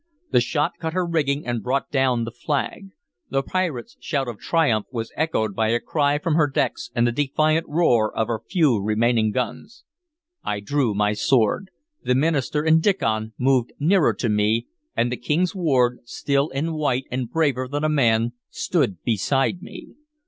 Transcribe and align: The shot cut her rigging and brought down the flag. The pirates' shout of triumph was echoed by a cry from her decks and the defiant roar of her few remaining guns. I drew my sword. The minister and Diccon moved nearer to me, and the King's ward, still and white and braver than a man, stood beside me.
The 0.31 0.41
shot 0.41 0.71
cut 0.79 0.93
her 0.93 1.05
rigging 1.05 1.45
and 1.45 1.61
brought 1.61 1.91
down 1.91 2.23
the 2.23 2.31
flag. 2.31 2.89
The 3.29 3.43
pirates' 3.43 3.97
shout 3.99 4.27
of 4.27 4.39
triumph 4.39 4.87
was 4.91 5.11
echoed 5.15 5.55
by 5.55 5.67
a 5.67 5.79
cry 5.79 6.17
from 6.17 6.33
her 6.33 6.47
decks 6.47 6.89
and 6.95 7.05
the 7.05 7.11
defiant 7.11 7.67
roar 7.69 8.11
of 8.17 8.25
her 8.25 8.39
few 8.43 8.77
remaining 8.81 9.29
guns. 9.29 9.83
I 10.43 10.59
drew 10.59 10.95
my 10.95 11.13
sword. 11.13 11.69
The 12.03 12.15
minister 12.15 12.63
and 12.63 12.81
Diccon 12.81 13.33
moved 13.37 13.73
nearer 13.79 14.15
to 14.15 14.27
me, 14.27 14.65
and 14.97 15.11
the 15.11 15.17
King's 15.17 15.53
ward, 15.53 15.99
still 16.05 16.49
and 16.51 16.73
white 16.73 17.05
and 17.11 17.29
braver 17.29 17.67
than 17.67 17.83
a 17.83 17.87
man, 17.87 18.31
stood 18.49 19.03
beside 19.03 19.61
me. 19.61 19.89